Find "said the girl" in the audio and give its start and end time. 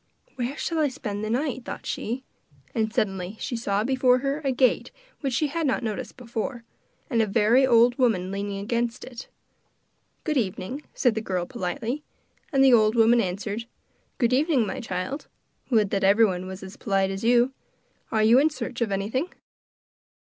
10.95-11.45